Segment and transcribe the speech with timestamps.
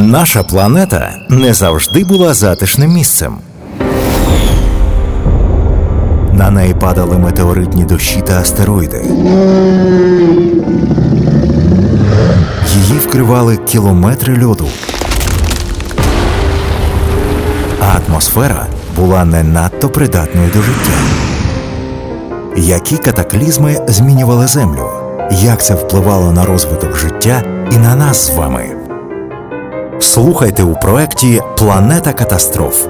[0.00, 3.36] Наша планета не завжди була затишним місцем.
[6.32, 9.02] На неї падали метеоритні дощі та астероїди.
[12.74, 14.68] Її вкривали кілометри льоду.
[17.80, 20.98] А атмосфера була не надто придатною до життя.
[22.56, 24.90] Які катаклізми змінювали Землю?
[25.32, 27.42] Як це впливало на розвиток життя
[27.72, 28.77] і на нас з вами?
[30.00, 32.86] Слухайте у проєкті Планета катастроф.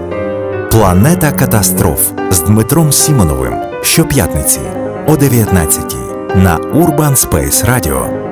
[0.70, 4.60] Планета катастроф з Дмитром Сімоновим щоп'ятниці
[5.06, 5.96] о 19
[6.34, 8.28] на Urban Space Radio.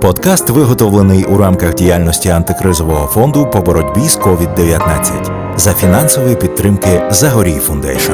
[0.00, 7.58] Подкаст виготовлений у рамках діяльності антикризового фонду по боротьбі з COVID-19 за фінансової підтримки Zagoriy
[7.58, 8.12] Foundation.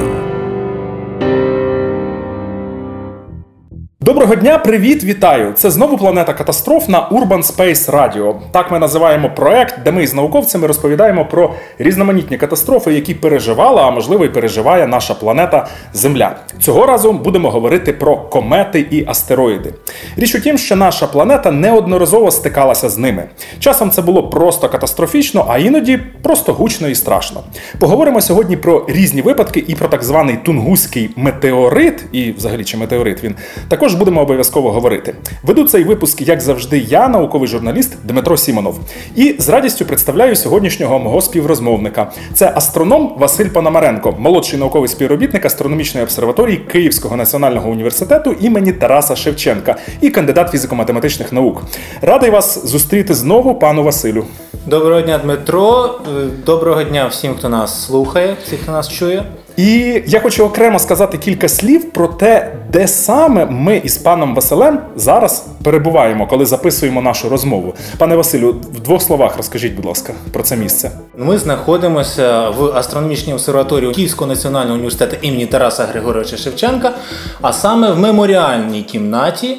[4.25, 5.53] Доброго дня, привіт, вітаю!
[5.53, 8.35] Це знову планета катастроф на Urban Space Radio.
[8.51, 13.91] Так ми називаємо проект, де ми з науковцями розповідаємо про різноманітні катастрофи, які переживала, а
[13.91, 16.37] можливо і переживає наша планета Земля.
[16.61, 19.75] Цього разу будемо говорити про комети і астероїди.
[20.17, 23.25] Річ у тім, що наша планета неодноразово стикалася з ними.
[23.59, 27.41] Часом це було просто катастрофічно, а іноді просто гучно і страшно.
[27.79, 33.25] Поговоримо сьогодні про різні випадки і про так званий тунгуський метеорит, і взагалі чи метеорит
[33.25, 33.35] він
[33.69, 35.15] також також будемо обов'язково говорити.
[35.43, 38.79] Веду цей випуск, як завжди, я, науковий журналіст Дмитро Сімонов.
[39.17, 42.13] І з радістю представляю сьогоднішнього мого співрозмовника.
[42.35, 49.77] Це астроном Василь Пономаренко, молодший науковий співробітник астрономічної обсерваторії Київського національного університету імені Тараса Шевченка
[50.01, 51.63] і кандидат фізико-математичних наук.
[52.03, 54.25] Радий вас зустріти знову, пану Василю.
[54.67, 56.01] Доброго дня, Дмитро.
[56.09, 59.25] Е, доброго дня всім, хто нас слухає, всіх, хто нас чує.
[59.57, 64.79] І я хочу окремо сказати кілька слів про те, де саме ми із паном Василем
[64.97, 67.75] зараз перебуваємо, коли записуємо нашу розмову.
[67.99, 70.91] Пане Василю, в двох словах розкажіть, будь ласка, про це місце.
[71.17, 76.93] Ми знаходимося в астрономічній обсерваторії Київського національного університету імені Тараса Григоровича Шевченка,
[77.41, 79.57] а саме в меморіальній кімнаті.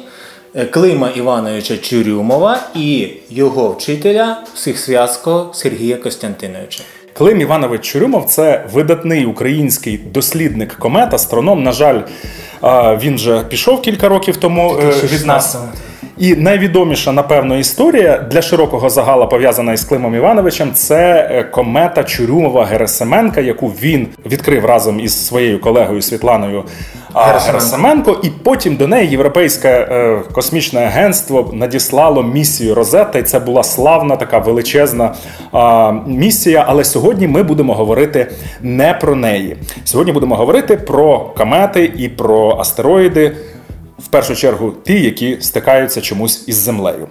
[0.54, 6.82] Е, Клима Івановича Чурюмова і його вчителя Всехсвятського Сергія Костянтиновича.
[7.18, 11.62] Клим Іванович Чурюмов це видатний український дослідник комет, астроном.
[11.62, 12.00] На жаль,
[13.02, 15.56] він же пішов кілька років тому е, від нас.
[16.18, 22.64] І найвідоміша, напевно, історія для широкого загала пов'язана із Климом Івановичем це е, комета Чурюмова
[22.64, 26.64] Герасименка, яку він відкрив разом із своєю колегою Світланою
[27.14, 28.20] Герасименко.
[28.22, 33.18] І потім до неї Європейське е, космічне агентство надіслало місію Розетта.
[33.18, 35.14] І це була славна така величезна
[36.06, 36.64] місія.
[36.68, 39.56] Але сьогодні ми будемо говорити не про неї.
[39.84, 43.36] Сьогодні будемо говорити про комети і про астероїди
[43.98, 47.08] в першу чергу ті, які стикаються чомусь із землею.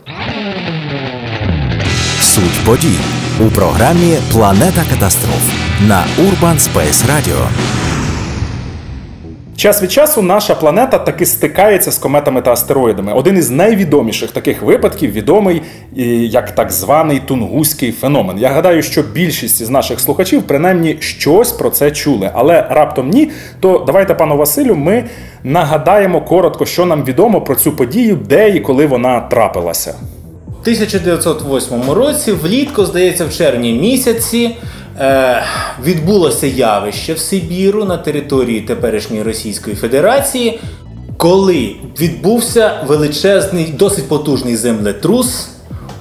[2.22, 2.98] Суть подій
[3.40, 5.54] у програмі Планета катастроф
[5.88, 7.48] на Urban Space Radio.
[9.58, 13.14] Час від часу наша планета таки стикається з кометами та астероїдами.
[13.14, 15.62] Один із найвідоміших таких випадків відомий
[16.30, 18.38] як так званий тунгуський феномен.
[18.38, 23.32] Я гадаю, що більшість з наших слухачів принаймні щось про це чули, але раптом ні.
[23.60, 25.04] То давайте, пану Василю, ми
[25.44, 29.96] нагадаємо коротко, що нам відомо про цю подію, де і коли вона трапилася.
[30.48, 34.56] У 1908 році, влітку, здається, в червні місяці
[35.84, 40.60] відбулося явище в Сибіру на території теперішньої Російської Федерації,
[41.18, 45.50] коли відбувся величезний, досить потужний землетрус,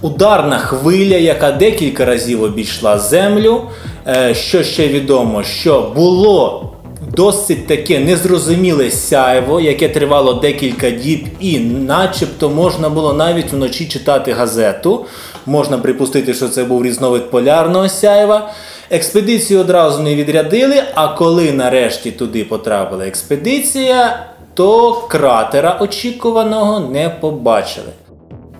[0.00, 3.62] ударна хвиля, яка декілька разів обійшла землю.
[4.06, 6.70] Е, що ще відомо, що було
[7.16, 14.32] досить таке незрозуміле сяйво, яке тривало декілька діб, і начебто можна було навіть вночі читати
[14.32, 15.06] газету.
[15.46, 18.50] Можна припустити, що це був різновид полярного сяйва.
[18.94, 27.86] Експедицію одразу не відрядили, а коли нарешті туди потрапила експедиція, то кратера очікуваного не побачили.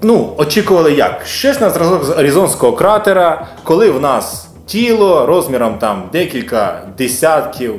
[0.03, 1.23] Ну, очікували як?
[1.27, 7.75] Щось на зразок з кратера, коли в нас тіло розміром там декілька десятків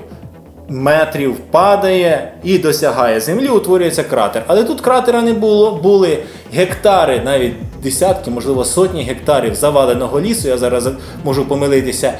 [0.69, 4.43] метрів падає і досягає землі, утворюється кратер.
[4.47, 6.17] Але тут кратера не було, були
[6.53, 7.53] гектари, навіть
[7.83, 10.47] десятки, можливо, сотні гектарів заваленого лісу.
[10.47, 10.89] Я зараз
[11.23, 12.13] можу помилитися,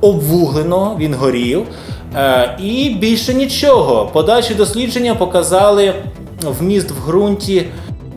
[0.00, 1.66] обвугленого, він горів.
[2.16, 4.10] Е, і більше нічого.
[4.12, 5.94] Подальші дослідження показали
[6.42, 7.66] вміст в ґрунті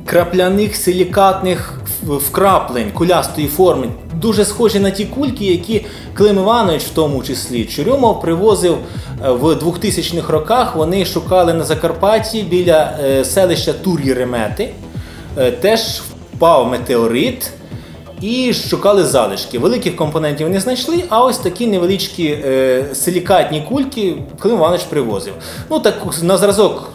[0.05, 3.87] крапляних силікатних вкраплень кулястої форми,
[4.23, 8.77] дуже схожі на ті кульки, які Клим Іванович, в тому числі Чурюмов, привозив
[9.25, 10.75] е, в 2000-х роках.
[10.75, 14.69] Вони шукали на Закарпатті біля е, селища Тур'ї Ремети.
[15.37, 15.81] Е, теж
[16.35, 17.51] впав метеорит.
[18.21, 19.59] і шукали залишки.
[19.59, 25.33] Великих компонентів не знайшли, а ось такі невеличкі е, силікатні кульки Клим Іванович привозив.
[25.69, 26.93] Ну так на зразок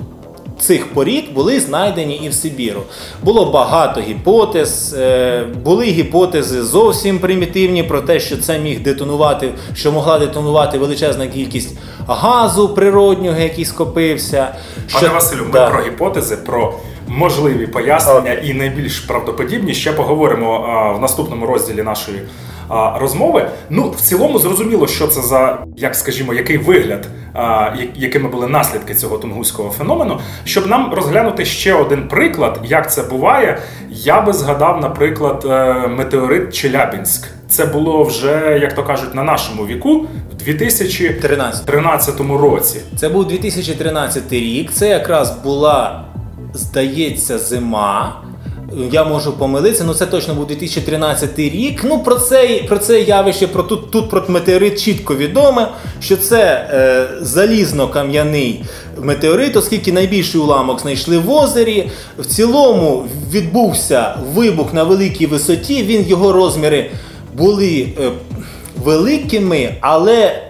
[0.60, 2.82] цих порід були знайдені і в Сибіру.
[3.22, 9.92] Було багато гіпотез, е, були гіпотези зовсім примітивні про те, що це міг детонувати, що
[9.92, 14.48] могла детонувати величезна кількість газу природнього, який скопився.
[14.92, 15.70] Пане що- Василю, ми Да.
[15.70, 16.74] про гіпотези, про
[17.08, 22.18] можливі пояснення і найбільш правдоподібні ще поговоримо а, в наступному розділі нашої
[22.68, 23.48] а, розмови.
[23.70, 28.94] Ну, в цілому зрозуміло, що це за, як скажімо, який вигляд, а, якими були наслідки
[28.94, 30.18] цього тунгуського феномену.
[30.44, 33.58] Щоб нам розглянути ще один приклад, як це буває,
[33.90, 37.28] я би згадав, наприклад, е, метеорит Челябінськ.
[37.48, 42.20] Це було вже, як то кажуть, на нашому віку в 2013 13.
[42.20, 42.80] році.
[42.96, 44.72] Це був 2013 рік.
[44.72, 46.04] Це якраз була,
[46.54, 48.22] здається, зима.
[48.72, 51.80] Я можу помилитися, ну це точно був 2013 рік.
[51.84, 55.68] Ну про це, про це явище, про тут, тут про метеорит чітко відоме,
[56.00, 58.60] що це е, залізно-кам'яний
[58.98, 61.90] метеорит, оскільки найбільший уламок знайшли в озері.
[62.18, 65.82] В цілому відбувся вибух на великій висоті.
[65.82, 66.90] Він його розміри
[67.34, 68.10] були е,
[68.84, 70.42] великими, але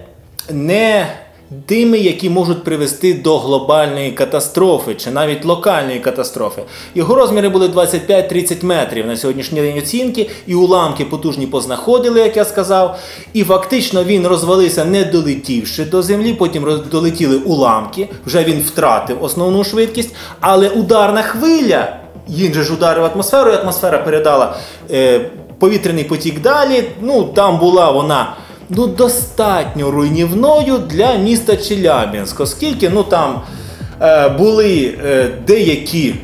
[0.51, 1.07] не
[1.67, 6.63] тими, які можуть привести до глобальної катастрофи чи навіть локальної катастрофи.
[6.95, 12.45] Його розміри були 25-30 метрів на сьогоднішній день оцінки, і уламки потужні познаходили, як я
[12.45, 12.99] сказав.
[13.33, 16.35] І фактично він розвалився, не долетівши до землі.
[16.35, 18.09] Потім долетіли уламки.
[18.27, 21.97] Вже він втратив основну швидкість, але ударна хвиля.
[22.29, 24.57] Він же ж ударив атмосферу, і атмосфера передала
[24.91, 26.85] е, повітряний потік далі.
[27.01, 28.37] Ну там була вона
[28.71, 33.41] ну, достатньо руйнівною для міста Челябінськ, оскільки ну, там
[34.03, 36.15] е, були е, деякі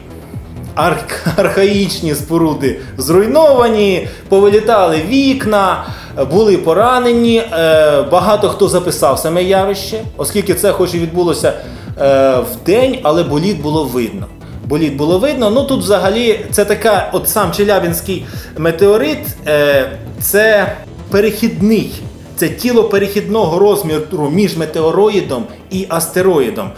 [0.76, 5.84] арх- архаїчні споруди зруйновані, повилітали вікна,
[6.30, 7.38] були поранені.
[7.38, 11.52] Е, багато хто записав саме явище, оскільки це хоч і відбулося
[12.00, 14.26] е, в день, але боліт було видно.
[14.64, 15.50] Боліт було видно.
[15.50, 18.26] Ну тут взагалі це така, от сам Челябінський
[18.58, 20.72] метеорит, е, це
[21.10, 21.92] перехідний.
[22.36, 26.70] Це тіло перехідного розміру між метеороїдом і астероїдом.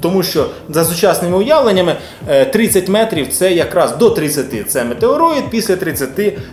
[0.00, 1.96] Тому що за сучасними уявленнями
[2.28, 6.08] е, 30 метрів це якраз до 30 це метеороїд, після 30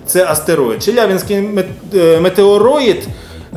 [0.05, 0.83] це астероїд.
[0.83, 1.49] Челябінський
[1.95, 3.07] е, метеороїд,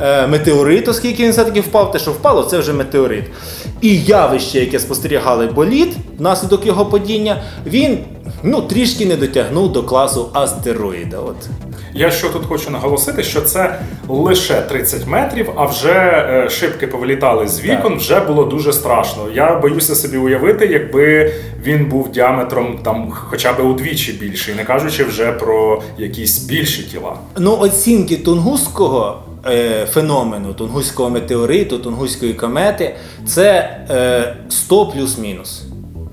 [0.03, 3.25] е, метеорит, оскільки він все-таки впав, те, що впало, це вже метеорит.
[3.81, 7.99] І явище, яке спостерігали боліт внаслідок його падіння, він
[8.43, 11.19] ну, трішки не дотягнув до класу астероїда.
[11.19, 11.37] От.
[11.97, 17.49] Я що тут хочу наголосити, що це лише 30 метрів, а вже е, шибки повилітали
[17.49, 19.23] з вікон, вже було дуже страшно.
[19.35, 21.33] Я боюся собі уявити, якби
[21.65, 27.17] він був діаметром там хоча б удвічі більший, не кажучи вже про якісь більші тіла.
[27.39, 32.95] Ну, оцінки тунгуського е, феномену, тунгуського метеориту, тунгуської комети
[33.27, 35.63] це е, 100 плюс-мінус.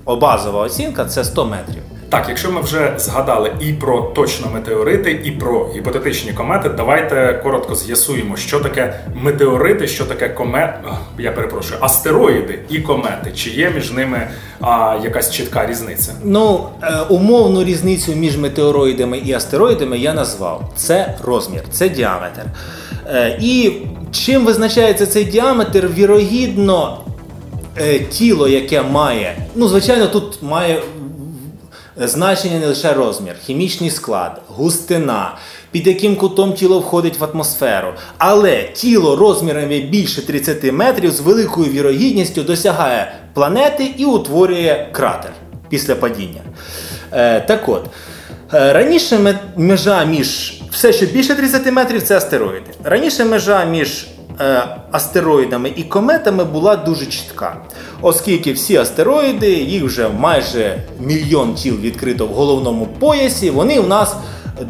[0.04, 1.82] О, базова оцінка це 100 метрів.
[2.12, 7.74] Так, якщо ми вже згадали і про точно метеорити, і про гіпотетичні комети, давайте коротко
[7.74, 10.74] з'ясуємо, що таке метеорити, що таке комет.
[11.18, 13.32] Я перепрошую, астероїди і комети.
[13.34, 14.28] Чи є між ними
[14.60, 16.12] а, якась чітка різниця?
[16.24, 20.72] Ну, е, умовну різницю між метеороїдами і астероїдами я назвав.
[20.76, 22.42] Це розмір, це діаметр.
[23.06, 23.72] Е, і
[24.10, 25.90] чим визначається цей діаметр?
[25.94, 26.98] Вірогідно,
[27.76, 30.82] е, тіло, яке має, ну, звичайно, тут має
[31.96, 35.34] значення не лише розмір, хімічний склад, густина,
[35.70, 37.88] під яким кутом тіло входить в атмосферу.
[38.18, 45.32] Але тіло розмірами більше 30 метрів з великою вірогідністю досягає планети і утворює кратер
[45.68, 46.40] після падіння.
[47.12, 47.86] Е, так от.
[48.54, 52.70] е, Раніше межа між все, що більше 30 метрів, це астероїди.
[52.84, 54.11] Раніше межа між е,
[54.90, 57.56] астероїдами і кометами була дуже чітка,
[58.02, 64.16] оскільки всі астероїди, їх вже майже мільйон тіл відкрито в головному поясі, вони в нас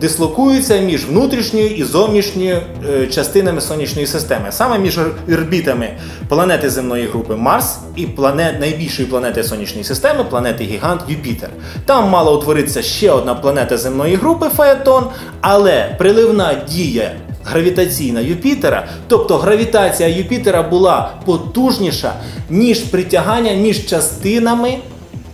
[0.00, 4.98] дислокуються між внутрішньою і зовнішньою е, частинами сонячної системи, саме між
[5.32, 5.88] орбітами
[6.28, 11.50] планети земної групи Марс і планет найбільшої планети сонячної системи, планети Гігант Юпітер.
[11.86, 15.04] Там мала утворитися ще одна планета земної групи Фаетон,
[15.40, 17.12] але приливна дія
[17.44, 22.12] гравітаційна Юпітера, тобто гравітація Юпітера була потужніша,
[22.50, 24.78] ніж притягання між частинами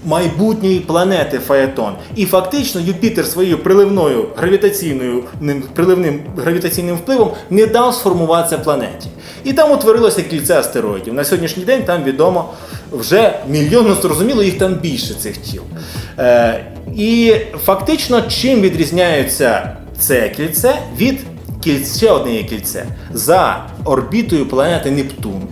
[0.04, 1.92] майбутньої планети Фаетон.
[2.16, 5.24] І фактично Юпітер своєю приливною гравітаційною
[5.74, 9.08] приливним гравітаційним впливом не дав сформуватися планеті.
[9.44, 11.14] І там утворилося кільце астероїдів.
[11.14, 12.50] На сьогоднішній день там відомо
[12.92, 15.62] вже мільйонно зрозуміло, їх там більше цих тіл.
[16.18, 16.64] Е,
[16.96, 17.34] і
[17.64, 21.18] фактично, чим відрізняються це кільце від
[21.64, 25.42] ще одне кільце за орбітою планети Нептун,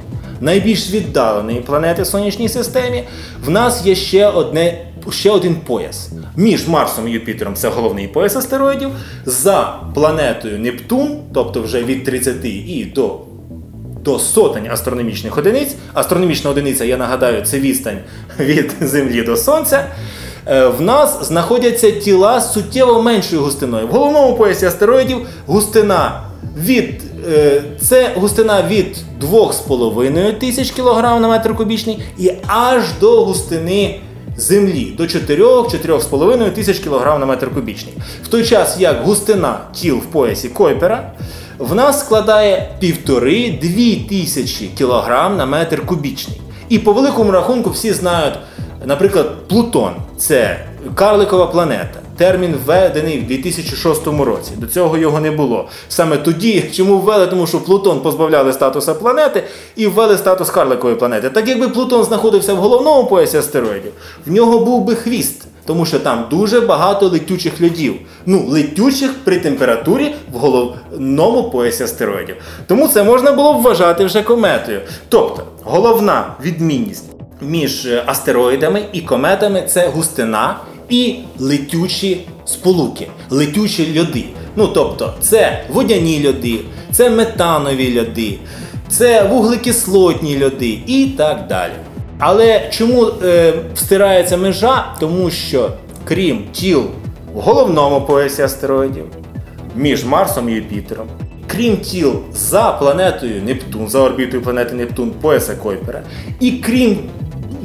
[0.41, 3.05] найбільш віддаленої планети в сонячній системі.
[3.45, 4.83] В нас є ще одне.
[5.11, 8.91] Ще один пояс між Марсом і Юпітером це головний пояс астероїдів.
[9.27, 13.21] За планетою Нептун, тобто вже від 30 і до
[14.05, 15.75] до сотень астрономічних одиниць.
[15.95, 17.99] Астрономічна одиниця, я нагадаю, це відстань
[18.41, 19.85] від Землі до Сонця.
[20.49, 23.87] Е, В нас знаходяться тіла з суттєво меншою густиною.
[23.87, 26.21] В головному поясі астероїдів густина
[26.59, 34.01] від е, це густина від 2,5 тисяч кг на метр кубічний і аж до густини
[34.39, 37.95] Землі до 4-4,5 тисяч кг на метр кубічний.
[38.25, 41.13] В той час як густина тіл в поясі Койпера
[41.59, 46.41] в нас складає 1,5-2 тисячі кілограм на метр кубічний.
[46.69, 48.35] І по великому рахунку всі знають,
[48.85, 50.59] наприклад, Плутон це
[50.95, 52.01] карликова планета.
[52.17, 54.53] Термін введений в 2006 році.
[54.57, 55.69] До цього його не було.
[55.89, 59.43] Саме тоді, чому ввели, тому що Плутон позбавляли статуса планети
[59.77, 61.31] і ввели статус карликової планети.
[61.31, 63.93] Так якби Плутон знаходився в головному поясі астероїдів,
[64.27, 65.47] в нього був би хвіст.
[65.67, 67.95] Тому що там дуже багато летючих льодів.
[68.27, 72.37] Ну, летючих при температурі в головному поясі астероїдів.
[72.67, 74.81] Тому це можна було б вважати вже кометою.
[75.09, 80.57] Тобто, головна відмінність між е, астероїдами і кометами це густина
[80.89, 84.25] і летючі сполуки, летючі льоди.
[84.57, 86.61] Ну тобто, це водяні льоди,
[86.93, 88.39] це метанові льоди,
[88.89, 91.73] це вуглекислотні льоди і так далі.
[92.19, 94.95] Але чому е, стирається межа?
[95.01, 95.71] Тому що
[96.05, 96.85] крім тіл
[97.35, 99.05] в головному поясі астероїдів
[99.77, 101.07] між Марсом і Юпітером,
[101.47, 106.03] крім тіл за планетою Нептун, за орбітою планети Нептун, пояса Койпера,
[106.41, 106.99] і крім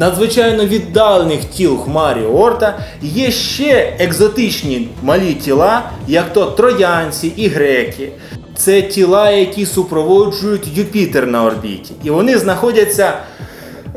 [0.01, 8.11] надзвичайно віддалених тіл хмарі Орта, є ще екзотичні малі тіла, як то троянці і греки.
[8.55, 11.93] Це тіла, які супроводжують Юпітер на орбіті.
[12.03, 13.13] І вони знаходяться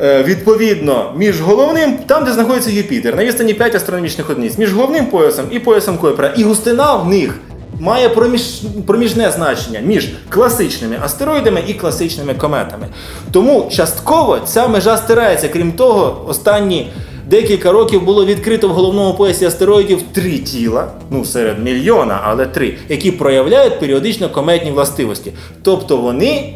[0.02, 5.06] е, відповідно між головним, там, де знаходиться Юпітер, на відстані 5 астрономічних одиниць, між головним
[5.06, 6.32] поясом і поясом Койпера.
[6.36, 7.34] І густина в них
[7.80, 8.42] має проміж,
[8.86, 12.86] проміжне значення між класичними астероїдами і класичними кометами.
[13.30, 15.48] Тому частково ця межа стирається.
[15.48, 16.90] Крім того, останні
[17.30, 22.74] декілька років було відкрито в головному поясі астероїдів три тіла, ну серед мільйона, але три,
[22.88, 25.32] які проявляють періодично кометні властивості.
[25.62, 26.54] Тобто вони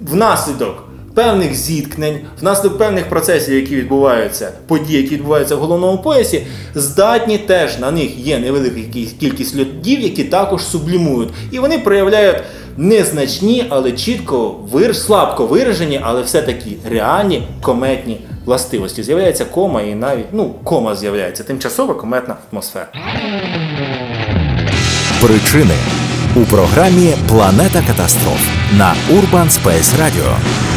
[0.00, 0.85] внаслідок
[1.16, 7.78] певних зіткнень, внаслідок певних процесів, які відбуваються, подій, які відбуваються в головному поясі, здатні теж
[7.78, 8.80] на них є невелика
[9.20, 11.28] кількість льодів, які також сублімують.
[11.50, 12.36] І вони проявляють
[12.76, 14.96] незначні, але чітко вир...
[14.96, 19.02] слабко виражені, але все-таки реальні кометні властивості.
[19.02, 22.88] З'являється кома і навіть ну, кома з'являється, тимчасова кометна атмосфера.
[25.20, 25.74] Причини
[26.36, 30.75] у програмі Планета катастроф на Urban Space Radio.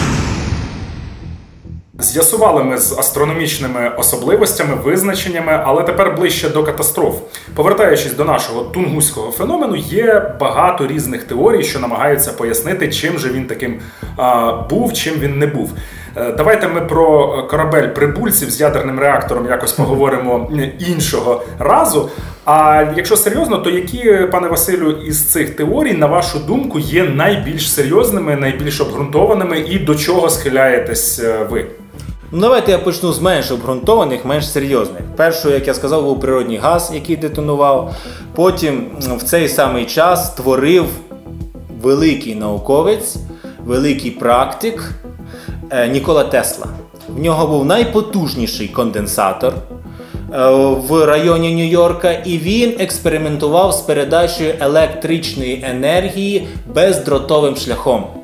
[2.02, 7.16] З'ясували ми з астрономічними особливостями, визначеннями, але тепер ближче до катастроф.
[7.56, 13.46] Повертаючись до нашого тунгуського феномену, є багато різних теорій, що намагаються пояснити, чим же він
[13.46, 13.80] таким
[14.18, 15.72] а, був, чим він не був.
[16.18, 22.10] Е, Давайте ми про корабель прибульців з ядерним реактором якось поговоримо іншого разу.
[22.46, 27.72] А якщо серйозно, то які, пане Василю, із цих теорій, на вашу думку, є найбільш
[27.72, 31.66] серйозними, найбільш обґрунтованими і до чого схиляєтесь е, ви?
[32.32, 35.02] Ну, давайте я почну з менш обґрунтованих, менш серйозних.
[35.16, 37.96] Першою, як я сказав, був природній газ, який детонував.
[38.36, 40.86] Потім в цей самий час створив
[41.82, 43.16] великий науковець,
[43.66, 44.92] великий практик
[45.70, 46.68] е, Нікола Тесла.
[47.16, 50.50] В нього був найпотужніший конденсатор е,
[50.90, 58.19] в районі Нью-Йорка, і він експериментував з передачею електричної енергії бездротовим шляхом.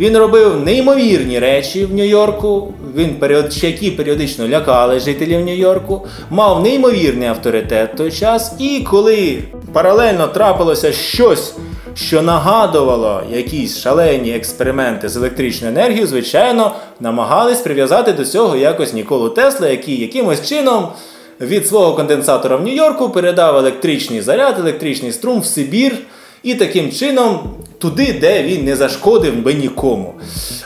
[0.00, 2.74] Він робив неймовірні речі в Нью-Йорку.
[2.96, 8.54] Він період, які періодично лякали жителів Нью-Йорку, мав неймовірний авторитет в той час.
[8.58, 9.38] І коли
[9.72, 11.54] паралельно трапилося щось,
[11.94, 19.28] що нагадувало якісь шалені експерименти з електричною енергією, звичайно, намагались прив'язати до цього якось Ніколу
[19.28, 20.88] Тесла, який якимось чином
[21.40, 25.96] від свого конденсатора в Нью-Йорку передав електричний заряд, електричний струм в Сибір.
[26.42, 27.40] І таким чином
[27.78, 30.14] туди, де він не зашкодив би нікому.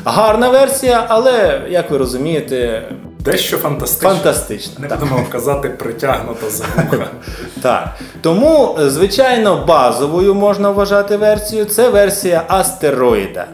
[0.05, 2.83] Гарна версія, але, як ви розумієте,
[3.21, 4.11] Дещо фантастично.
[4.11, 4.75] фантастична.
[4.79, 5.01] Не Так.
[5.01, 7.07] будемо казати притягнуто за вуха.
[7.63, 7.89] Так.
[8.21, 13.47] Тому, звичайно, базовою можна вважати версію це версія астероїда.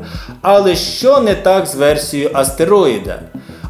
[0.42, 3.18] Але що не так з версією астероїда?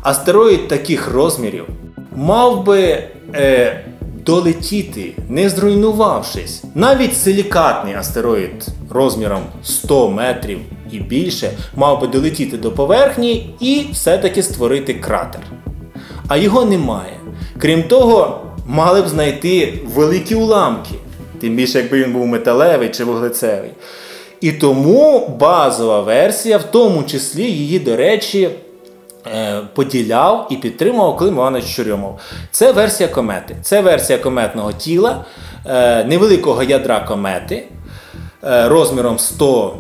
[0.03, 1.65] Астероїд таких розмірів
[2.17, 3.81] мав би е,
[4.29, 6.63] долетіти, не зруйнувавшись.
[6.75, 10.59] Навіть силікатний астероїд розміром 100 метрів
[10.93, 15.41] і більше мав би долетіти до поверхні і все-таки створити кратер.
[16.29, 17.21] А його немає.
[17.59, 20.95] Крім того, мали б знайти великі уламки,
[21.41, 23.71] тим більше, якби він був металевий чи вуглецевий.
[24.41, 28.49] І тому базова версія, в тому числі її, до речі,
[29.75, 32.19] поділяв і підтримував Клим Іванович Чурйомов.
[32.51, 33.57] Це версія комети.
[33.63, 35.25] Це версія кометного тіла,
[35.67, 37.69] е, невеликого ядра комети
[38.45, 39.75] е, розміром 100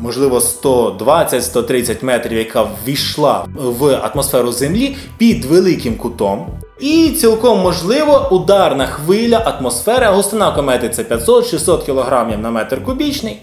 [0.00, 6.46] можливо, 120-130 метрів, яка ввійшла в атмосферу Землі під великим кутом.
[6.80, 13.42] І цілком можливо ударна хвиля атмосфери, а густина комети це 500-600 кг на метр кубічний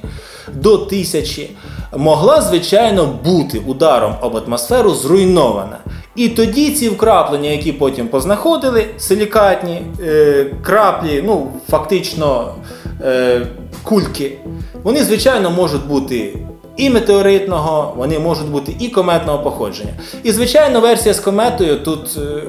[0.54, 1.50] до 1000,
[1.98, 5.78] могла, звичайно, бути ударом об атмосферу зруйнована.
[6.16, 12.54] І тоді ці вкраплення, які потім познаходили, силікатні е, краплі, ну фактично
[13.02, 13.48] е,
[13.84, 14.38] кульки,
[14.84, 16.34] вони, звичайно, можуть бути
[16.78, 19.94] і метеоритного, вони можуть бути і кометного походження.
[20.24, 22.44] І, звичайно, версія з кометою тут е,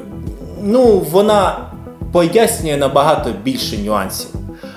[0.63, 1.59] ну, вона
[2.13, 4.31] пояснює набагато більше нюансів.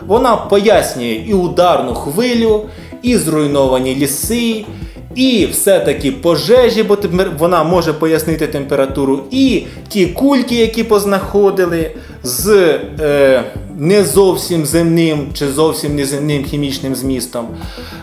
[0.08, 2.62] Вона пояснює і ударну хвилю,
[3.04, 4.66] і зруйновані ліси,
[5.16, 6.98] і все-таки пожежі, бо
[7.40, 11.92] вона може пояснити температуру, і ті кульки, які познаходили
[12.24, 12.50] з
[13.00, 13.44] е,
[13.78, 17.48] не зовсім земним чи зовсім неземним хімічним змістом.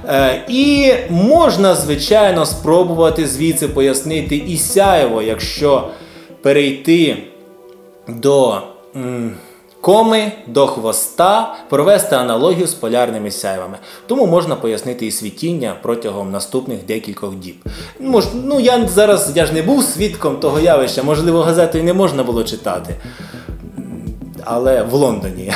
[0.08, 5.88] Е, і можна, звичайно, спробувати звідси пояснити і сяєво, якщо
[6.42, 7.16] перейти
[8.08, 8.60] до.
[8.96, 9.30] м,
[9.88, 13.78] Коми до хвоста провести аналогію з полярними сяйвами.
[14.06, 17.54] Тому можна пояснити і світіння протягом наступних декількох діб.
[18.00, 21.92] Мож, ну я зараз я ж не був свідком того явища, можливо, газету і не
[21.92, 22.94] можна було читати.
[24.44, 25.52] Але в Лондоні.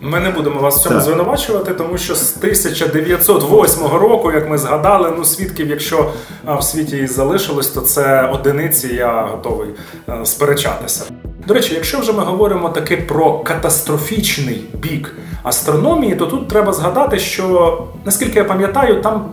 [0.00, 5.12] Ми не будемо вас в цьому звинувачувати, тому що з 1908 року, як ми згадали,
[5.18, 6.10] ну свідків, якщо
[6.46, 8.94] в світі і залишилось, то це одиниці.
[8.94, 9.68] Я готовий
[10.08, 11.04] е, сперечатися.
[11.46, 17.18] До речі, якщо вже ми говоримо таки про катастрофічний бік астрономії, то тут треба згадати,
[17.18, 19.24] що наскільки я пам'ятаю, там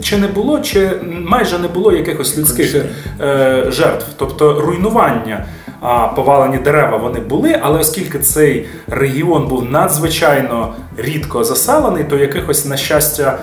[0.00, 0.90] чи не було, чи
[1.28, 2.74] майже не було якихось людських
[3.20, 5.46] е, жертв, тобто руйнування.
[5.84, 12.66] А повалені дерева вони були, але оскільки цей регіон був надзвичайно рідко заселений, то якихось,
[12.66, 13.38] на щастя,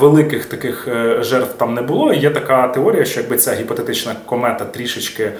[0.00, 2.12] великих таких е, жертв там не було.
[2.12, 5.32] І Є така теорія, що якби ця гіпотетична комета трішечки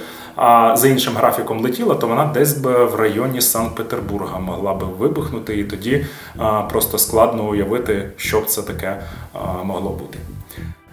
[0.75, 5.65] за іншим графіком летіла, то вона десь би в районі Санкт-Петербурга могла би вибухнути, і
[5.65, 6.07] тоді
[6.71, 9.01] просто складно уявити, що б це таке
[9.65, 10.19] могло бути.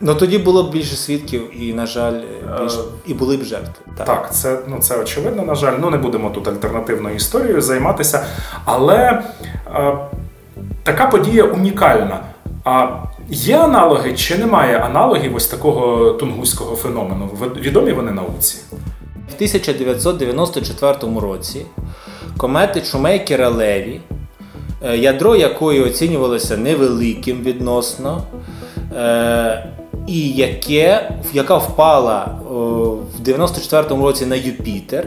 [0.01, 2.21] Ну тоді було б більше свідків, і, на жаль,
[2.61, 2.79] більш...
[3.07, 3.73] і були б жертви.
[3.97, 5.73] Так, це, ну, це очевидно, на жаль.
[5.79, 8.25] Ну, не будемо тут альтернативною історією займатися.
[8.65, 9.23] Але
[9.75, 9.97] е,
[10.83, 12.19] така подія унікальна.
[12.63, 12.87] А
[13.29, 17.29] є аналоги чи немає аналогів ось такого тунгуського феномену?
[17.55, 18.57] Відомі вони науці?
[19.31, 21.65] В 1994 році
[22.37, 24.01] комети Шумейкера Леві,
[24.85, 28.23] е, ядро якої оцінювалося невеликим відносно,
[28.97, 29.67] е,
[30.07, 35.05] і яке, яка впала в 94-му році на Юпітер,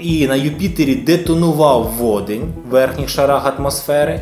[0.00, 4.20] і на Юпітері детонував водень в верхніх шарах атмосфери,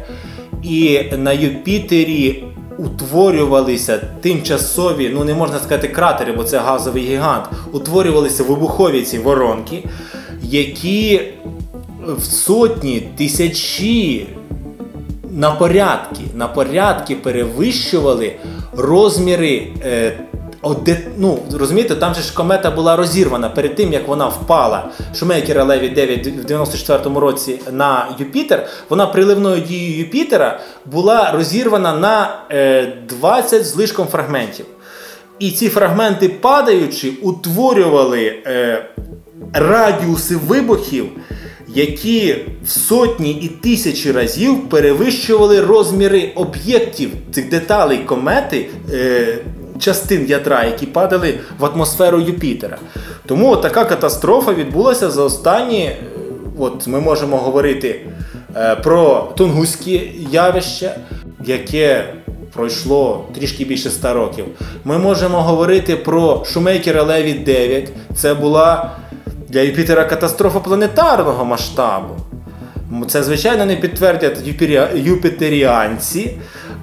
[0.63, 2.45] і на Юпітері
[2.85, 9.85] утворювалися тимчасові, ну не можна сказати кратери, бо це газовий гігант, утворювалися вибухові ці воронки,
[10.43, 11.21] які
[12.07, 14.27] в сотні, тисячі
[15.31, 18.33] на порядки, на порядки перевищували
[18.77, 19.69] розміри.
[19.85, 20.13] Е,
[20.63, 24.91] от де- ну, розумієте, там же ж комета була розірвана перед тим, як вона впала.
[25.15, 28.67] Шумейкера Леві 9 в 94-му році на Юпітер.
[28.89, 34.67] Вона приливною дією Юпітера була розірвана на е, 20 з лишком фрагментів.
[35.39, 38.85] І ці фрагменти, падаючи, утворювали е,
[39.53, 41.07] радіуси вибухів,
[41.69, 48.69] які в сотні і тисячі разів перевищували розміри об'єктів цих деталей комети.
[48.93, 49.39] Е,
[49.83, 52.79] Частин ядра, які падали в атмосферу Юпітера.
[53.27, 55.85] Тому така катастрофа відбулася за останні.
[55.85, 55.97] е,
[56.59, 58.01] От ми можемо говорити
[58.57, 60.97] е, про тунгуське явище,
[61.45, 62.15] яке
[62.53, 64.45] пройшло трішки більше 100 років.
[64.85, 67.89] Ми можемо говорити про Шумейкера Леві 9.
[68.17, 68.91] Це була
[69.49, 72.15] для Юпітера катастрофа планетарного масштабу.
[73.09, 74.39] Це, звичайно, не підтвердять
[74.95, 76.31] юпітеріанці,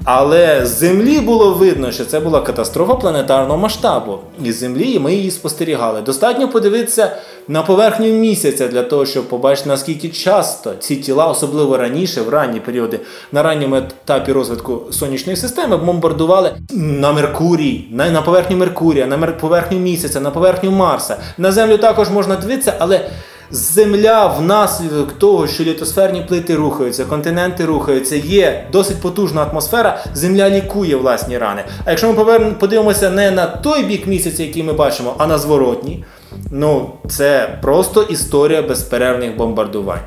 [0.04, 4.20] Але з Землі було видно, що це була катастрофа планетарного масштабу.
[4.46, 6.02] І з Землі ми її спостерігали.
[6.02, 7.12] Достатньо подивитися
[7.48, 12.60] на поверхню місяця для того, щоб побачити, наскільки часто ці тіла, особливо раніше, в ранні
[12.60, 13.00] періоди,
[13.32, 19.80] на ранньому етапі розвитку сонячної системи, бомбардували на Меркурій, на, на поверхню Меркурія, на поверхню
[19.80, 21.18] місяця, на поверхню Марса.
[21.38, 23.10] На Землю також можна дивитися, але.
[23.52, 30.96] Земля внаслідок того, що літосферні плити рухаються, континенти рухаються, є досить потужна атмосфера, Земля лікує
[30.96, 31.64] власні рани.
[31.86, 36.04] А якщо ми подивимося не на той бік місяця, який ми бачимо, а на зворотній,
[36.52, 40.00] ну це просто історія безперервних бомбардувань.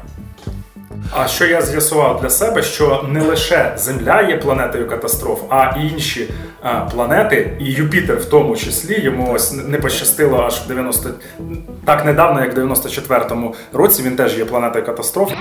[1.14, 5.86] А що я з'ясував для себе, що не лише Земля є планетою катастроф, а і
[5.86, 6.30] інші
[6.62, 11.10] а, планети, і Юпітер в тому числі, йому ось не пощастило аж в 90...
[11.84, 15.32] так недавно, як в 94-му році, він теж є планетою катастроф.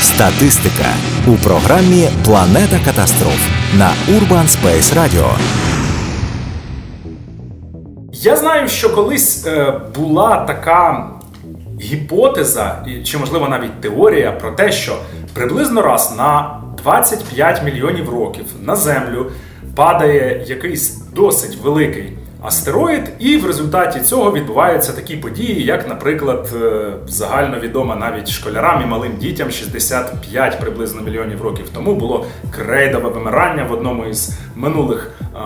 [0.00, 0.86] Статистика
[1.26, 5.26] у програмі Планета катастроф на Urban Space Radio.
[8.12, 11.08] Я знаю, що колись е, була така
[11.82, 14.98] гіпотеза, чи можливо навіть теорія про те, що
[15.34, 19.26] приблизно раз на 25 мільйонів років на Землю
[19.74, 26.92] падає якийсь досить великий астероїд, і в результаті цього відбуваються такі події, як, наприклад, е,
[27.06, 33.72] загальновідома навіть школярам і малим дітям 65 приблизно мільйонів років тому було крейдове вимирання в
[33.72, 35.38] одному із минулих е,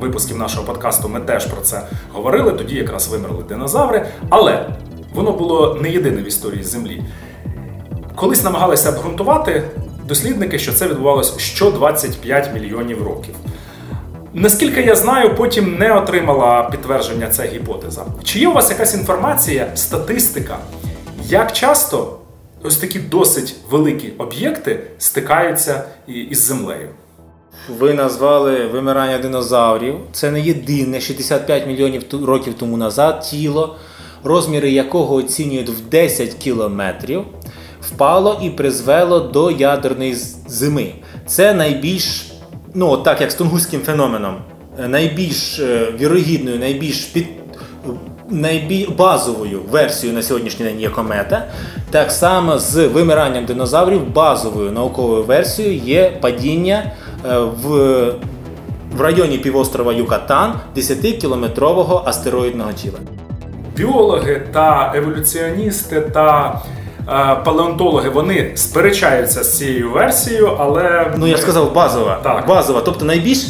[0.00, 1.08] випусків нашого подкасту.
[1.08, 2.52] Ми теж про це говорили.
[2.52, 4.66] Тоді якраз вимерли динозаври, але
[5.16, 7.02] воно було не єдине в історії Землі.
[8.14, 9.62] Колись намагалися обґрунтувати
[10.04, 13.34] дослідники, що це відбувалося що 25 мільйонів років.
[14.34, 18.04] Наскільки я знаю, потім не отримала підтвердження ця гіпотеза.
[18.24, 20.58] Чи є у вас якась інформація, статистика,
[21.28, 22.18] як часто
[22.62, 26.88] ось такі досить великі об'єкти стикаються із землею?
[27.78, 29.94] Ви назвали вимирання динозаврів.
[30.12, 33.76] Це не єдине 65 мільйонів років тому назад тіло,
[34.24, 37.24] розміри якого оцінюють в 10 кілометрів,
[37.80, 40.14] впало і призвело до ядерної
[40.46, 40.92] зими.
[41.26, 42.32] Це найбільш,
[42.74, 44.36] ну так як з тунгуським феноменом,
[44.84, 47.26] е, найбільш е, вірогідною, найбільш під.
[48.30, 51.46] Найбільш базовою версією на сьогоднішній день є комета.
[51.90, 56.92] Так само з вимиранням динозаврів базовою науковою версією є падіння
[57.26, 57.68] е, в,
[58.96, 62.98] в районі півострова Юкатан 10-кілометрового астероїдного тіла.
[63.76, 66.60] Біологи та еволюціоністи та
[67.08, 72.20] е, палеонтологи вони сперечаються з цією версією, але Ну я сказав базова.
[72.22, 72.46] Так.
[72.48, 73.46] Базова, тобто найбільш,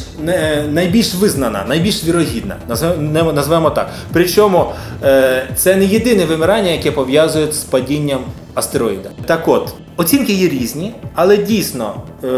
[0.70, 2.56] найбільш визнана, найбільш вірогідна.
[2.68, 3.90] Назв- Назвемо так.
[4.12, 4.72] Причому
[5.04, 8.20] е, це не єдине вимирання, яке пов'язують з падінням
[8.54, 9.08] астероїда.
[9.26, 12.28] Так от, оцінки є різні, але дійсно е,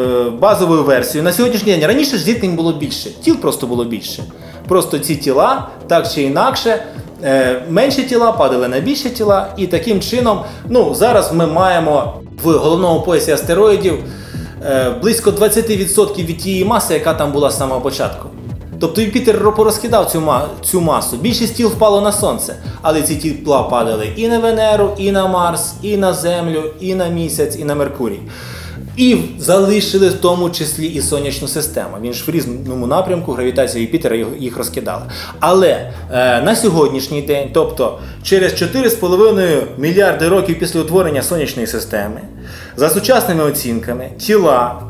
[0.40, 4.22] базовою версією на сьогоднішній день раніше ж зіткнень було більше, тіл просто було більше.
[4.68, 6.82] Просто ці тіла, так чи інакше,
[7.68, 13.00] менші тіла падали на більші тіла, і таким чином, ну зараз ми маємо в головному
[13.00, 13.94] поясі астероїдів
[14.66, 18.28] е, близько 20% від тієї маси, яка там була з самого початку.
[18.80, 20.22] Тобто Юпітер порозкидав цю,
[20.62, 21.16] цю масу.
[21.16, 25.74] Більшість тіл впало на сонце, але ці тіла падали і на Венеру, і на Марс,
[25.82, 28.20] і на Землю, і на місяць, і на Меркурій.
[28.96, 31.96] І залишили в тому числі і сонячну систему.
[32.02, 35.02] Він ж в різному напрямку гравітація Юпітера їх- розкидала.
[35.40, 35.68] Але
[36.12, 42.20] е, на сьогоднішній день, тобто через 4,5 мільярди років після утворення сонячної системи,
[42.76, 44.82] за сучасними оцінками, тіла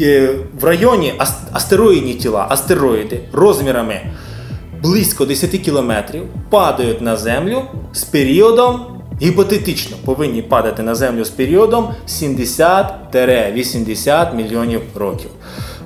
[0.00, 4.00] е, в районі ас- астероїдні тіла, астероїди розмірами
[4.82, 8.80] близько 10 кілометрів падають на землю з періодом.
[9.22, 15.30] Гіпотетично повинні падати на землю з періодом 70-80 мільйонів років.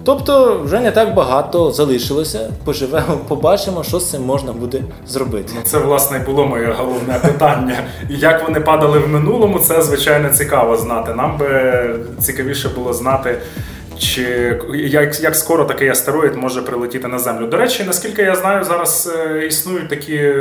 [0.04, 2.52] Тобто вже не так багато залишилося.
[2.64, 5.52] Поживемо, побачимо, що з цим можна буде зробити.
[5.64, 7.76] Це власне було моє головне питання.
[8.08, 11.14] Як вони падали в минулому, це звичайно цікаво знати.
[11.14, 11.84] Нам би
[12.20, 13.38] цікавіше було знати,
[13.98, 17.46] чи як, як скоро такий астероїд може прилетіти на землю.
[17.46, 20.33] До речі, наскільки я знаю, зараз е, існують такі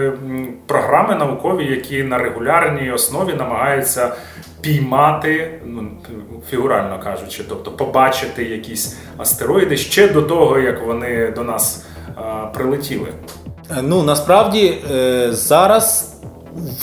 [0.68, 4.12] програми наукові, які на регулярній основі намагаються
[4.63, 5.88] піймати, ну
[6.50, 12.22] фігурально кажучи, тобто побачити якісь астероїди ще до того, як вони до нас е,
[12.54, 13.08] прилетіли.
[13.72, 16.16] Е, Ну насправді е, зараз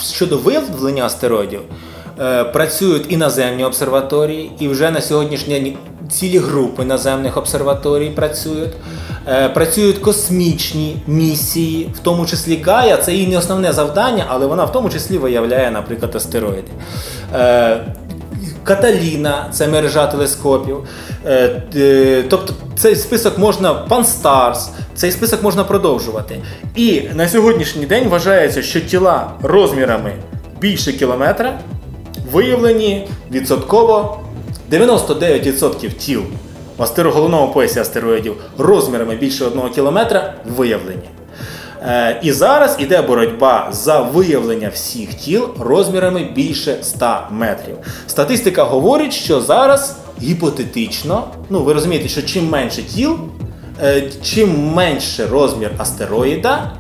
[0.02, 1.60] щодо виявлення астероїдів
[2.52, 5.76] працюють і наземні обсерваторії, і вже на сьогоднішній день
[6.10, 8.72] цілі групи наземних обсерваторій працюють.
[9.28, 12.96] Е, Працюють космічні місії, в тому числі Гая.
[12.96, 16.70] Це її не основне завдання, але вона в тому числі виявляє, наприклад, астероїди.
[17.34, 17.84] Е,
[18.64, 20.76] Каталіна, це мережа телескопів.
[21.26, 26.40] Е, Тобто цей список можна Панстарс, цей список можна продовжувати.
[26.74, 30.12] І на сьогоднішній день вважається, що тіла розмірами
[30.60, 31.58] більше кілометра
[32.32, 34.20] виявлені відсотково
[34.70, 36.22] 99% тіл
[36.76, 41.08] в астероголовному поясі астероїдів розмірами більше 1 кілометра виявлені.
[41.82, 47.76] Е, І зараз іде боротьба за виявлення всіх тіл розмірами більше 100 метрів.
[48.06, 53.16] Статистика говорить, що зараз гіпотетично, ну ви розумієте, що чим менше тіл,
[53.82, 56.72] е, чим менше розмір астероїда,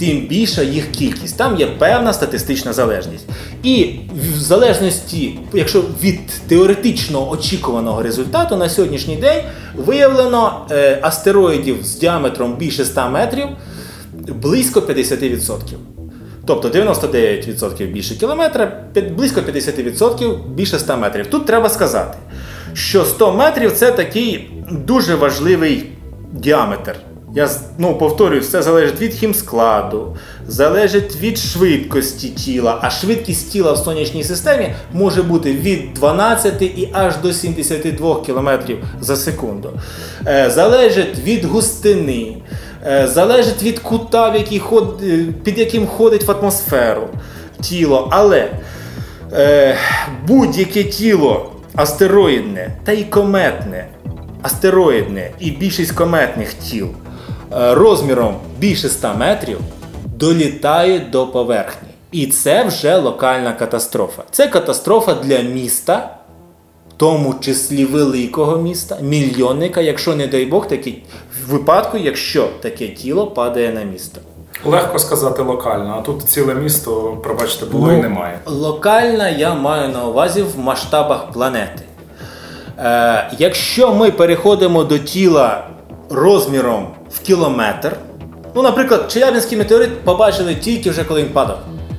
[0.00, 1.36] тим більша їх кількість.
[1.36, 3.24] Там є певна статистична залежність.
[3.62, 3.90] І
[4.34, 9.42] в залежності, якщо від теоретично очікуваного результату на сьогоднішній день
[9.76, 13.46] виявлено е, астероїдів з діаметром більше 100 метрів
[14.28, 15.58] близько 50%.
[16.46, 18.84] Тобто 99% більше кілометра,
[19.16, 21.26] близько 50% більше 100 метрів.
[21.26, 22.18] Тут треба сказати,
[22.74, 25.92] що 100 метрів це такий дуже важливий
[26.32, 27.09] діаметр.
[27.34, 30.16] Я ну, повторюю, все залежить від хімскладу,
[30.46, 36.88] залежить від швидкості тіла, а швидкість тіла в сонячній системі може бути від 12 і
[36.92, 38.48] аж до 72 км
[39.00, 39.70] за секунду.
[40.26, 42.36] Е, залежить від густини,
[42.86, 47.08] е, залежить від кута, в який ход, е, під яким ходить в атмосферу
[47.60, 48.08] тіло.
[48.12, 48.50] Але
[49.32, 49.76] е,
[50.26, 53.88] будь-яке тіло астероїдне та й кометне,
[54.42, 56.88] астероїдне і більшість кометних тіл
[57.50, 59.58] розміром більше 100 метрів
[60.16, 61.88] долітають до поверхні.
[62.12, 64.22] І це вже локальна катастрофа.
[64.30, 66.16] Це катастрофа для міста,
[66.90, 71.02] в тому числі великого міста, мільйонника, якщо не дай Бог, такий
[71.46, 74.20] в випадку, якщо таке тіло падає на місто.
[74.64, 78.38] Легко сказати локально, а тут ціле місто, пробачте, було і немає.
[78.46, 81.82] Локальна я маю на увазі в масштабах планети.
[82.78, 85.66] Е, якщо ми переходимо до тіла
[86.10, 87.96] розміром в кілометр,
[88.54, 91.58] ну, наприклад, Челябинський метеорит побачили тільки вже коли він падав.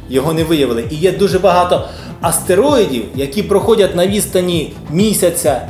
[0.09, 0.85] Його не виявили.
[0.89, 1.87] І є дуже багато
[2.21, 5.67] астероїдів, які проходять на відстані місяця,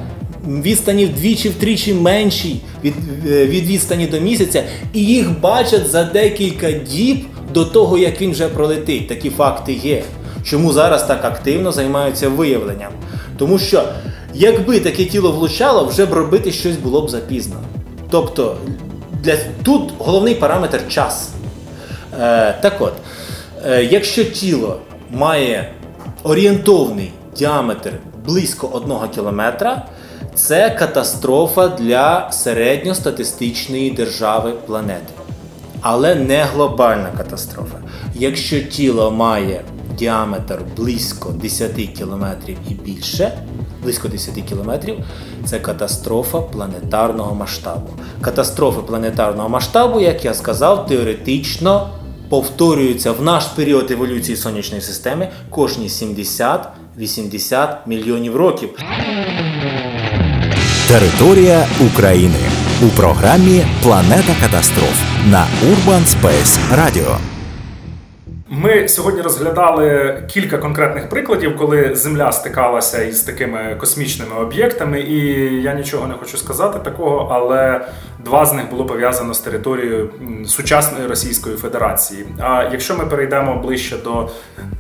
[0.48, 2.94] відстані вдвічі-втричі менші від,
[3.28, 8.32] е, від відстані до місяця, і їх бачать за декілька діб до того, як він
[8.32, 9.08] вже пролетить.
[9.08, 10.04] Такі факти є.
[10.44, 12.92] Чому зараз так активно займаються виявленням?
[13.38, 13.84] Тому що
[14.34, 17.56] якби таке тіло влучало, вже б робити щось було б запізно.
[18.10, 18.58] Тобто
[19.24, 21.30] для, тут головний параметр час.
[22.20, 22.94] Е, так от,
[23.66, 24.80] е, якщо тіло
[25.12, 25.72] має
[26.24, 27.92] орієнтовний діаметр
[28.26, 29.86] близько 1 кілометра,
[30.36, 35.14] це катастрофа для середньостатистичної держави планети.
[35.82, 37.78] Але не глобальна катастрофа.
[38.16, 39.62] Якщо тіло має
[39.98, 43.32] діаметр близько 10 кілометрів і більше,
[43.84, 44.96] близько 10 кілометрів,
[45.46, 47.90] це катастрофа планетарного масштабу.
[48.22, 51.90] Катастрофи планетарного масштабу, як я сказав, теоретично
[52.30, 58.70] повторюються в наш період еволюції сонячної системи кожні 70-80 мільйонів років.
[60.88, 62.40] Територія України
[62.84, 67.31] у програмі Планета катастроф на Urban Space Radio.
[68.54, 75.18] Ми сьогодні розглядали кілька конкретних прикладів, коли Земля стикалася із такими космічними об'єктами, і
[75.62, 77.86] я нічого не хочу сказати такого, але
[78.26, 80.10] два з них було пов'язано з територією
[80.46, 82.26] сучасної Російської Федерації.
[82.40, 84.30] А якщо ми перейдемо ближче до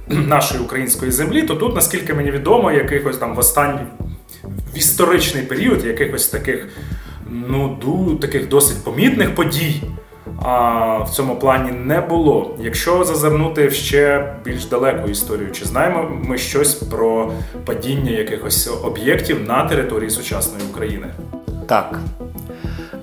[0.07, 3.85] нашої української землі, то тут, наскільки мені відомо, якихось там в останній
[4.43, 6.67] в історичний період якихось таких,
[7.29, 9.83] ну, ду, таких досить помітних подій
[10.43, 12.55] а, в цьому плані не було.
[12.59, 17.31] Якщо зазирнути в ще більш далеку історію, чи знаємо ми щось про
[17.65, 21.07] падіння якихось об'єктів на території сучасної України?
[21.67, 21.99] Так.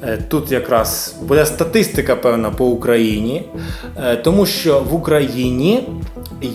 [0.03, 3.43] Е, Тут якраз буде статистика певна по Україні,
[3.97, 5.89] е, тому що в Україні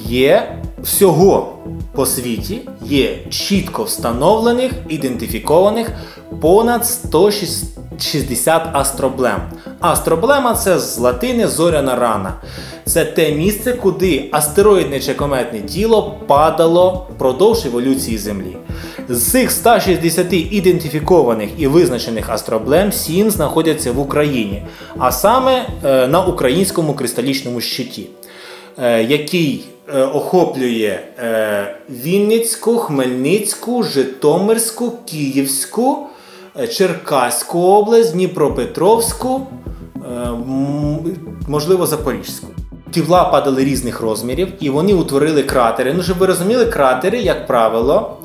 [0.10, 1.58] є всього
[1.96, 5.92] по світі є чітко встановлених, ідентифікованих
[6.42, 9.40] понад 160 астроблем.
[9.80, 12.34] Астроблема це з латини зоряна рана.
[12.86, 18.58] Це те місце, куди астероїдне чи кометне тіло падало впродовж еволюції Землі.
[19.10, 24.64] З цих 160 ідентифікованих і визначених астроблем 7 знаходяться в Україні,
[24.98, 28.08] а саме е, на українському кристалічному щиті,
[29.02, 36.08] який е, охоплює е, Вінницьку, Хмельницьку, Житомирську, Київську,
[36.60, 39.48] е, Черкаську область, Дніпропетровську,
[39.96, 40.30] е,
[41.48, 42.48] можливо, Запорізьку.
[42.92, 45.94] Тіла падали різних розмірів і вони утворили кратери.
[45.94, 48.18] Ну, щоб ви розуміли, кратери, як правило,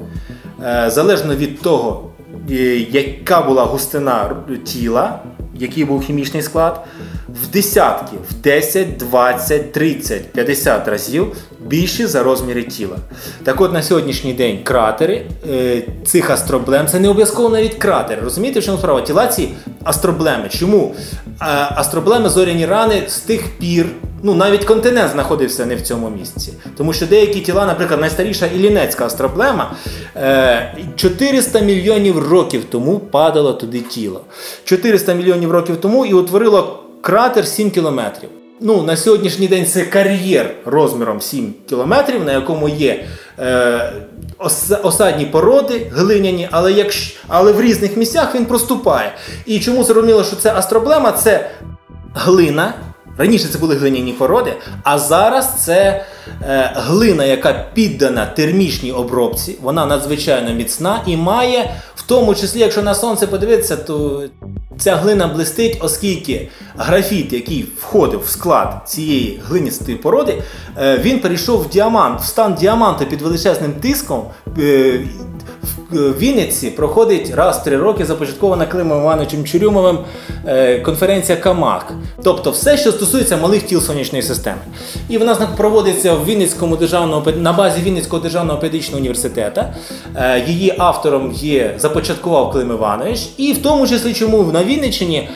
[0.62, 2.11] е, залежно від того,
[2.50, 2.54] е,
[2.90, 5.18] яка була густина тіла,
[5.54, 6.84] який був хімічний склад,
[7.28, 12.96] в десятки, в 10, 20, 30, 50 разів більші за розміри тіла.
[13.44, 18.22] Так от на сьогоднішній день кратери е, цих астроблем це не обов'язково навіть кратери.
[18.22, 19.00] Розумієте, в чому справа?
[19.00, 19.48] Тіла ці
[19.84, 20.48] астроблеми.
[20.48, 20.94] Чому?
[21.26, 23.86] Е, астроблеми зоряні рани з тих пір.
[24.22, 26.52] Ну, навіть континент знаходився не в цьому місці.
[26.76, 29.72] Тому що деякі тіла, наприклад, найстаріша Іллінецька астроблема,
[30.96, 34.20] 400 мільйонів років тому падало туди тіло.
[34.64, 38.30] 400 мільйонів років тому і утворило кратер 7 кілометрів.
[38.61, 43.04] Ну, на сьогоднішній день це кар'єр розміром 7 кілометрів, на якому є
[43.38, 43.92] е,
[44.82, 49.12] осадні породи глиняні, але якщо, але в різних місцях він проступає.
[49.46, 51.12] І чому зрозуміло, що це астроблема?
[51.12, 51.50] Це
[52.14, 52.74] глина.
[53.18, 56.04] Раніше це були глиняні породи, а зараз це
[56.42, 59.58] е, глина, яка піддана термічній обробці.
[59.62, 64.22] Вона надзвичайно міцна і має, в тому числі, якщо на сонце подивитися, то
[64.78, 70.42] ця глина блистить, оскільки графіт, який входив в склад цієї глиністої породи,
[70.78, 74.22] е, він перейшов в діамант, в стан діаманту під величезним тиском.
[75.92, 79.98] Е, Вінниці проходить раз в три роки започаткована Климом Івановичем Чурюмовим
[80.46, 81.92] е, конференція Камак.
[82.22, 84.59] Тобто все, що стосується малих тіл сонячної системи.
[85.09, 89.61] І вона проводиться в Вінницькому державному на базі Вінницького державного педагогічного університету.
[90.16, 93.29] Е, її автором є започаткував Клим Іванович.
[93.37, 95.29] І в тому числі чому на Вінниччині,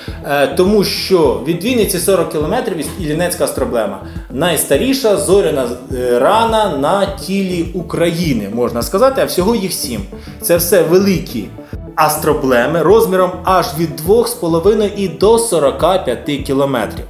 [0.57, 4.01] тому що від Вінниці 40 кілометрів Іллінецька проблема.
[4.31, 5.69] Найстаріша зоряна
[6.13, 10.01] рана на тілі України, можна сказати, а всього їх сім.
[10.43, 11.49] Це все великі
[11.95, 17.05] астроблеми розміром аж від 2,5 і до 45 кілометрів.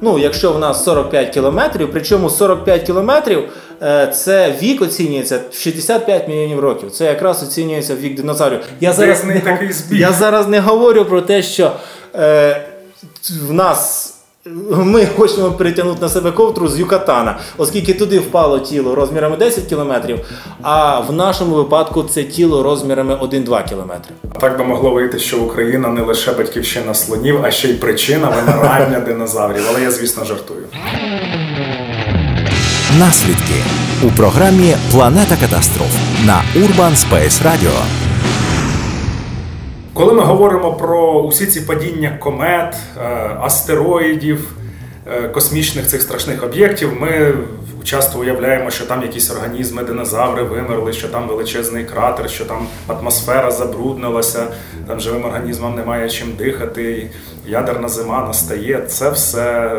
[0.00, 3.48] Ну, якщо в нас 45 кілометрів, причому 45 кілометрів
[3.82, 6.90] е, це вік оцінюється в 65 мільйонів років.
[6.90, 8.60] Це якраз оцінюється вік динозаврів.
[8.80, 11.72] Я зараз не, такий я зараз не говорю про те, що
[12.14, 12.66] е,
[13.48, 14.03] в нас
[14.84, 20.20] ми хочемо перетягнути на себе ковтру з Юкатана, оскільки туди впало тіло розмірами 10 кілометрів,
[20.62, 24.14] а в нашому випадку це тіло розмірами 1-2 кілометри.
[24.40, 29.00] Так би могло вийти, що Україна не лише батьківщина слонів, а ще й причина вимирання
[29.00, 29.62] динозаврів.
[29.70, 30.66] Але я, звісно, жартую.
[32.98, 33.54] Наслідки
[34.02, 35.90] у програмі Планета катастроф
[36.26, 38.03] на Urban Space Radio.
[39.94, 44.52] Коли ми говоримо про усі ці падіння комет, е, астероїдів,
[45.06, 47.34] е, космічних цих страшних об'єктів, ми
[47.84, 53.50] часто уявляємо, що там якісь організми, динозаври вимерли, що там величезний кратер, що там атмосфера
[53.50, 54.46] забруднилася,
[54.86, 57.10] там живим організмам немає чим дихати,
[57.46, 58.82] ядерна зима настає.
[58.86, 59.76] Це все,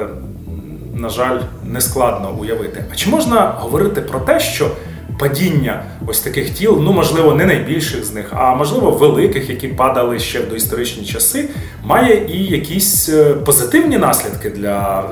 [0.93, 2.85] на жаль, нескладно уявити.
[2.91, 4.71] А чи можна говорити про те, що
[5.19, 10.19] падіння ось таких тіл, ну можливо, не найбільших з них, а можливо, великих, які падали
[10.19, 11.49] ще в доісторичні часи,
[11.83, 15.03] має і якісь е, позитивні наслідки для е,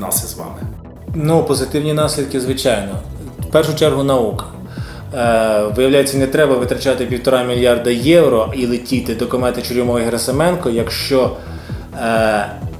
[0.00, 0.60] нас із вами.
[1.14, 2.92] Ну, позитивні наслідки, звичайно.
[3.38, 4.44] В першу чергу наука.
[5.14, 11.36] Е, Виявляється, не треба витрачати півтора мільярда євро і летіти до комети Чурюмова Герасименко, якщо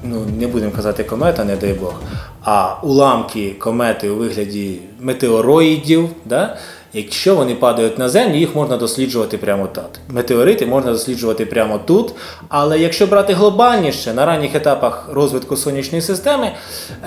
[0.04, 1.94] ну не будемо казати комета, не дай Бог,
[2.44, 6.56] а уламки комети у вигляді метеороїдів, да,
[6.92, 10.00] якщо вони падають на землю, їх можна досліджувати прямо тут.
[10.08, 12.14] Метеорити можна досліджувати прямо тут.
[12.48, 16.52] Але якщо брати глобальніше, на ранніх етапах розвитку сонячної системи,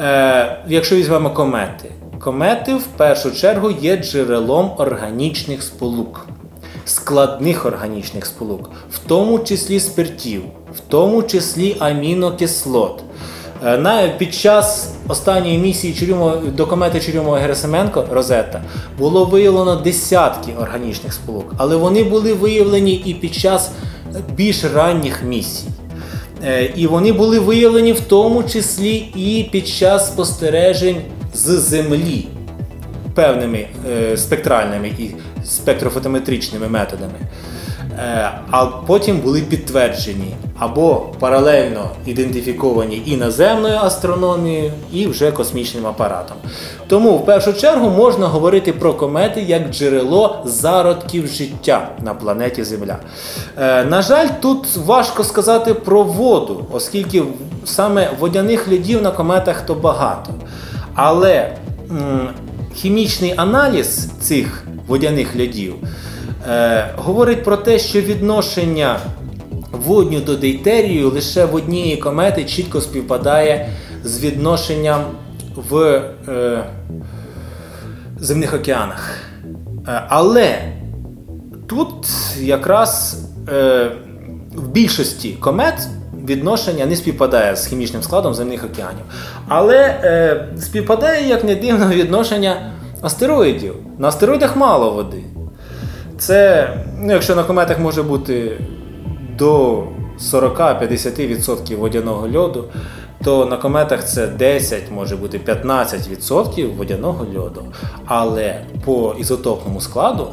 [0.04, 6.28] е, якщо візьмемо комети, комети в першу чергу є джерелом органічних сполук.
[6.86, 10.42] Складних органічних сполук, в тому числі спиртів,
[10.76, 13.04] в тому числі амінокислот.
[13.66, 17.00] Е, навіть під час останньої місії Чурюмо, до комети
[17.42, 18.62] Герасименко Розетта
[18.98, 23.72] було виявлено десятки органічних сполук, але вони були виявлені і під час
[24.36, 25.68] більш ранніх місій.
[26.46, 31.02] Е, і вони були виявлені в тому числі і під час спостережень
[31.34, 32.28] з Землі
[33.16, 35.10] певними е, спектральними і
[35.46, 37.14] спектрофотометричними методами.
[38.00, 46.38] Е, а потім були підтверджені або паралельно ідентифіковані і наземною астрономією, і вже космічним апаратом.
[46.88, 52.98] Тому в першу чергу можна говорити про комети як джерело зародків життя на планеті Земля.
[53.60, 57.24] Е, на жаль, тут важко сказати про воду, оскільки
[57.66, 60.34] саме водяних льодів на кометах то багато.
[60.96, 61.58] Але
[62.76, 65.76] хімічний аналіз цих водяних льодів
[66.96, 69.00] говорить про те, що відношення
[69.72, 73.70] водню до дейтерію лише в однієї комети чітко співпадає
[74.04, 75.02] з відношенням
[75.70, 76.64] в е,
[78.20, 79.18] земних океанах.
[79.88, 80.58] Е, але
[81.68, 82.08] тут
[82.40, 83.92] якраз е,
[84.56, 85.88] в більшості комет
[86.26, 89.06] відношення не співпадає з хімічним складом земних океанів.
[89.48, 92.72] Але е, співпадає, як не дивно, відношення
[93.02, 93.76] астероїдів.
[93.98, 95.24] На астероїдах мало води.
[96.18, 98.60] Це, ну, якщо на кометах може бути
[99.38, 99.84] до
[100.20, 102.66] 40-50% водяного льоду,
[103.24, 107.66] то на кометах це 10, може бути 15% водяного льоду.
[108.06, 110.28] Але по ізотопному складу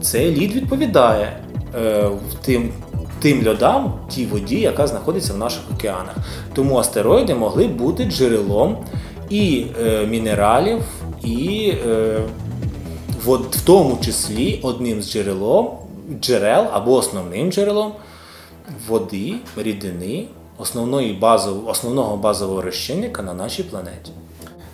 [0.00, 1.36] цей лід відповідає
[1.74, 2.08] е,
[2.44, 2.72] тим,
[3.20, 6.16] тим льодам, тій воді, яка знаходиться в наших океанах.
[6.54, 8.76] Тому астероїди могли бути джерелом
[9.30, 10.82] і е, мінералів,
[11.24, 12.18] і е,
[13.24, 15.70] в, в тому числі одним з джерелом,
[16.20, 17.92] джерел або основним джерелом
[18.88, 20.24] води, рідини,
[20.58, 24.12] основної базов, основного базового розчинника на нашій планеті.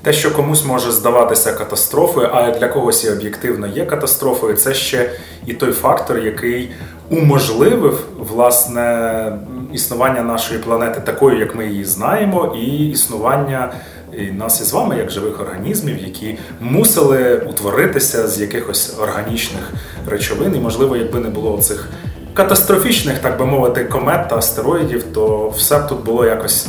[0.02, 5.10] Те, що комусь може здаватися катастрофою, а для когось і об'єктивно є катастрофою, це ще
[5.46, 6.70] і той фактор, який
[7.10, 9.38] уможливив власне
[9.72, 13.72] існування нашої планети такою, як ми її знаємо, і існування
[14.18, 19.72] і нас із вами, як живих організмів, які мусили утворитися з якихось органічних
[20.06, 20.56] речовин.
[20.56, 21.88] І, можливо, якби не було цих
[22.34, 26.68] катастрофічних, так би мовити, комет та астероїдів, то все б тут було якось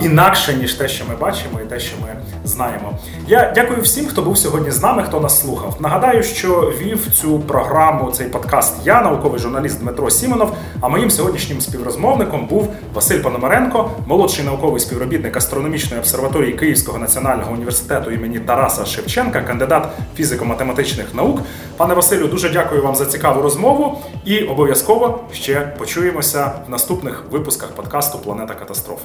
[0.00, 2.92] інакше, ніж те, що ми бачимо, і те, що ми знаємо.
[3.28, 5.76] Я дякую всім, хто був сьогодні з нами, хто нас слухав.
[5.80, 10.52] Нагадаю, що вів цю програму, цей подкаст я, науковий журналіст Дмитро Сімонов.
[10.80, 18.10] А моїм сьогоднішнім співрозмовником був Василь Пономаренко, молодший науковий співробітник астрономічної обсерваторії Київського національного університету
[18.10, 19.88] імені Тараса Шевченка, кандидат
[20.18, 21.40] фізико-математичних наук.
[21.76, 27.68] Пане Василю, дуже дякую вам за цікаву розмову і обов'язково ще почуємося в наступних випусках
[27.68, 29.00] подкасту Планета катастроф.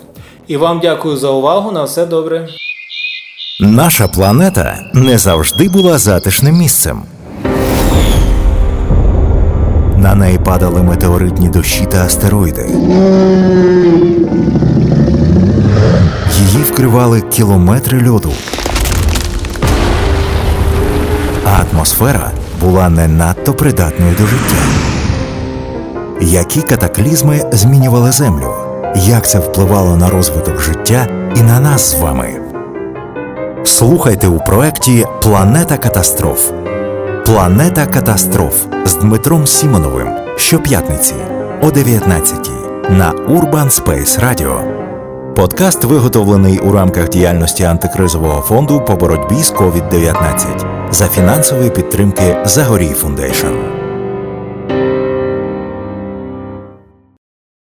[0.52, 1.72] І вам дякую за увагу.
[1.72, 2.47] На все добре.
[3.60, 7.02] Наша планета не завжди була затишним місцем.
[9.97, 12.66] На неї падали метеоритні дощі та астероїди.
[16.39, 18.32] Її вкривали кілометри льоду.
[21.45, 22.32] А атмосфера
[22.62, 24.62] була не надто придатною до життя.
[26.22, 28.61] Які катаклізми змінювали Землю?
[28.95, 32.29] Як це впливало на розвиток життя і на нас з вами?
[33.63, 36.51] Слухайте у проєкті Планета катастроф.
[37.25, 41.15] Планета катастроф з Дмитром Сімоновим щоп'ятниці
[41.61, 42.49] о 19
[42.89, 44.81] на Urban Space Radio.
[45.35, 52.93] Подкаст виготовлений у рамках діяльності антикризового фонду по боротьбі з COVID-19 за фінансової підтримки Zagoriy
[52.93, 53.80] Foundation.